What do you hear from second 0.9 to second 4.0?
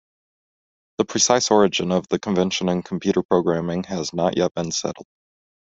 The precise origin of the convention in computer programming